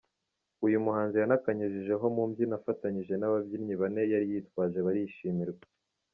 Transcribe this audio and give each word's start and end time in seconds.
Uyu 0.65 0.83
muhanzi 0.85 1.15
yanakanyujijeho 1.17 2.05
mu 2.15 2.23
mbyino 2.29 2.53
afatanyije 2.59 3.13
n’ababyinnyi 3.17 3.73
bane 3.81 4.01
yari 4.11 4.25
yitwaje 4.31 4.77
barishimirwa. 4.85 5.65